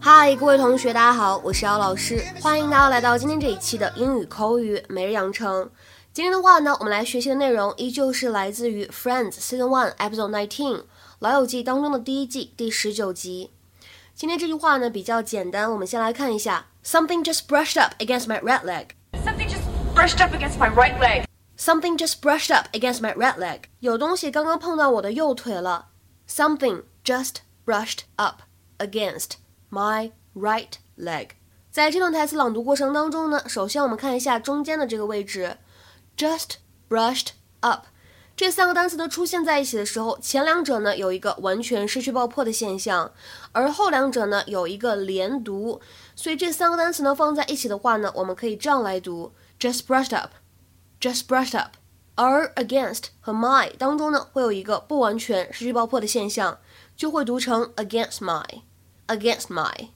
[0.00, 5.70] 嗨，各位同学，大家好，我是姚老师，欢迎大家来到今天这一期的英语口语每日养成。
[6.14, 10.76] 今天的话呢，我们来学习的内容依旧是来自于《Friends》Season One Episode Nineteen
[11.18, 13.50] 《老友记》当中的第一季第十九集。
[14.14, 18.86] 今天这句话呢比较简单，我们先来看一下：Something just brushed up against my right leg。
[19.22, 19.60] Something just
[19.94, 21.24] brushed up against my right leg.
[21.58, 23.64] Something just brushed up against my right leg。
[23.80, 25.88] 有东西刚刚碰到我的右腿了。
[26.28, 28.42] Something just brushed up
[28.78, 29.34] against
[29.70, 31.28] my right leg。
[31.70, 35.58] 在这段台词朗读过程当中呢，首先我们看一下中间的这个位置
[36.16, 36.54] ，just
[36.88, 37.28] brushed
[37.60, 37.86] up。
[38.34, 43.12] 这三个单词呢出现在一起的时候，前两者呢有一个完全失去爆破的现象，
[43.52, 45.80] 而后两者呢有一个连读，
[46.16, 51.74] 所以这三个单词呢放在一起的话呢，我们可以这样来读：just brushed up，just brushed up。
[52.18, 56.58] 而 against 和 my 当中呢会有一个不完全失去爆破的现象，
[56.95, 59.89] 就会读成 against my，against my。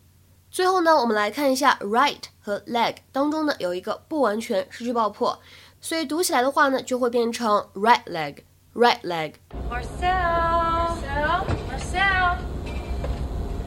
[0.49, 5.39] 最后呢，我们来看一下 right 和 leg 当中呢有一个不完全失去爆破，
[5.81, 9.33] 所以读起来的话呢就会变成 right leg，right leg。
[9.69, 10.55] Marcel.
[10.95, 11.45] Marcel.
[11.69, 12.38] Marcel.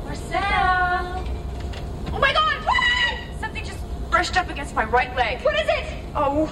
[0.07, 1.25] Marcel.
[2.13, 2.65] Oh my God!
[2.65, 3.41] What?
[3.41, 3.79] Something just
[4.11, 5.43] brushed up against my right leg.
[5.45, 5.85] What is it?
[6.15, 6.49] Oh.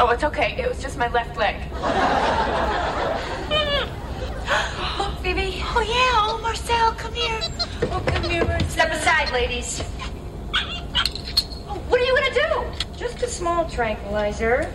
[0.00, 0.54] Oh, it's okay.
[0.56, 1.56] It was just my left leg.
[5.23, 5.63] Phoebe.
[5.63, 7.39] Oh yeah, oh Marcel, come here.
[7.83, 8.69] Oh, come here, Marcel.
[8.69, 9.81] Step aside, ladies.
[11.65, 12.97] Oh, what are you gonna do?
[12.97, 14.69] Just a small tranquilizer.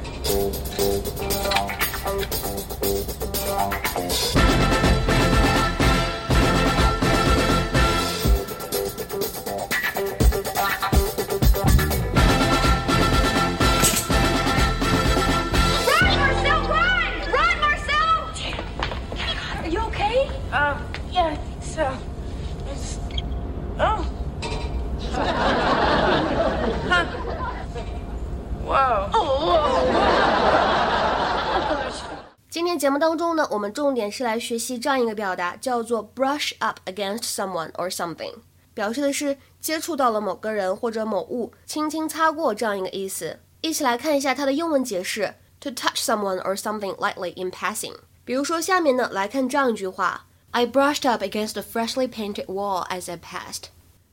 [32.79, 38.35] 节目当中呢，我们重点是来学习这样一个表达，叫做 brush up against someone or something，
[38.73, 43.41] 表示的是接触到了某个人或者某物，轻轻擦过这样一个意思。
[43.61, 47.95] 一起来看一下它的英文解释：to touch someone or something lightly in passing。
[48.25, 53.65] 比如说下面呢，来看这样一句话：I brushed up against the freshly painted wall as I passed.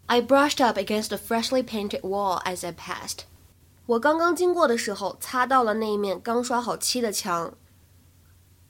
[0.07, 3.25] I brushed up against a freshly painted wall as I passed.
[3.85, 7.53] 我刚刚经过的时候，擦到了那一面刚刷好漆的墙。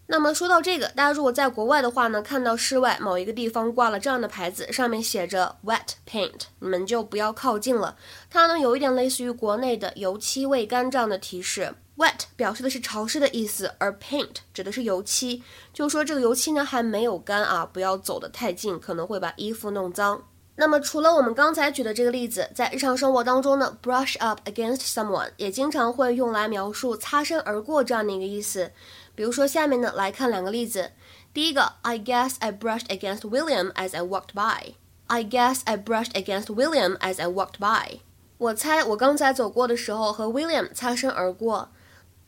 [0.08, 7.98] 那么说到这个，大家如果在国外的话呢，看到室外某一个地方挂了这样的牌子，上面写着 wet paint，你们就不要靠近了。
[8.30, 11.74] 它呢有一点类似于国内的油漆未干这样的提示。
[11.98, 15.42] wet 表示的是潮湿的意思，而 paint 指的是油漆，
[15.74, 20.22] 就是说这个油漆呢还没有干啊，不要走得太近，可能会把衣服弄脏。
[20.57, 28.73] 那么除了我们刚才举的这个例子，在日常生活当中呢，brush up against someone 也经常会用来描述擦身而过这样的一个意思。
[29.15, 30.93] 比如说下面呢来看两个例子。
[31.33, 34.75] 第一个，I guess I brushed against William as I walked by.
[35.07, 38.01] I guess I brushed against William as I walked by.
[38.37, 41.71] 我猜我刚才走过的时候和 William 擦身而过。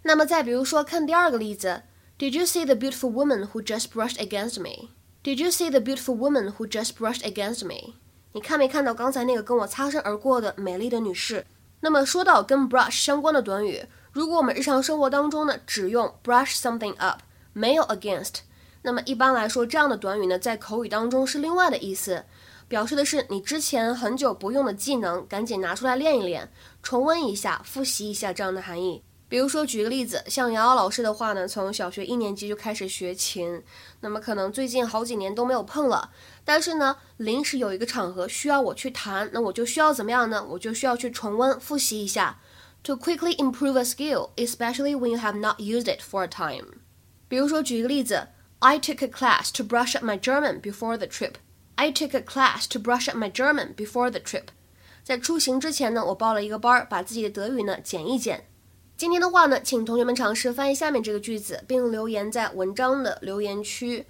[0.03, 1.83] 那么再比如说看第二个例子，
[2.19, 4.91] Did you see the beautiful woman who just brushed against me?
[5.23, 7.95] Did you see the beautiful woman who just brushed against me?
[8.38, 11.44] 你看没看到刚才那个跟我擦身而过的美丽的女士？
[11.80, 17.22] 那么说到跟 brush 相关的短语，如果我们日常生活当中呢只用 brush something up，
[17.54, 18.42] 没有 against，
[18.84, 22.26] 那么一般来说这样的短语呢在口语当中是另外的意思，
[22.68, 26.52] 表示的是你之前很久不用的技能，赶紧拿出来练一练，
[26.84, 29.02] 重温一下，复习一下这样的含义。
[29.30, 33.62] 比如说，举个例子，像瑶瑶老师的话呢，从小学一年级就开始学琴，
[34.00, 36.12] 那么可能最近好几年都没有碰了。
[36.46, 40.46] 但是呢，临时有一个场合需要我去弹，那我就需要怎么样呢？
[40.52, 42.40] 我就需要去重温复习一下
[42.84, 46.78] ，to quickly improve a skill, especially when you have not used it for a time。
[47.28, 48.30] 比如说，举一个例子
[48.60, 51.34] ，I took a class to brush up my German before the trip.
[51.76, 54.46] I took a class to brush up my German before the trip.
[55.04, 58.46] 在出行之前呢，我报了一个班，把自己的德语呢减一减。
[58.98, 64.08] 今天的话呢，请同学们尝试翻译下面这个句子，并留言在文章的留言区。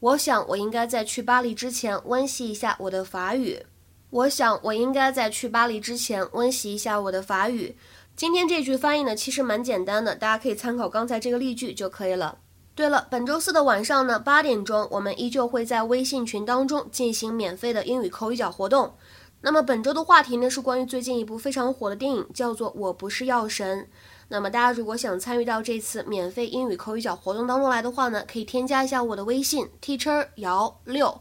[0.00, 3.64] 我想我应该在去巴黎之前温习一下我的法语。
[4.10, 7.76] 我想我应该在去巴黎之前温习一下我的法语。
[8.16, 12.38] 今天这句翻译呢，其实蛮简单的，大家可以参考刚才这个例句就可以了。
[12.74, 18.94] 对了，本周四的晚上呢，八点钟，我们依旧会在微信群当中进行免费的英语口语角活动。
[19.42, 23.82] 那么本周的话题呢，是关于最近一部非常火的电影，叫做《我不是药神》。
[24.28, 31.20] 那么大家如果想参与到这次免费英语口语角活动当中来的话呢，可以添加一下我的微信 teacher 姚六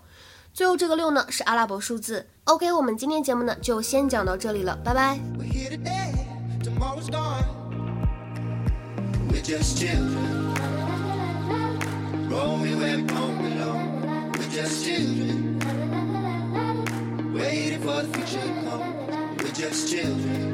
[0.53, 2.27] 最后这个六呢是阿拉伯数字。
[2.45, 5.19] OK，我们今天节目呢就先讲到这里了，拜拜。
[17.33, 18.83] Waiting for the future to come.
[19.39, 20.52] We're just children.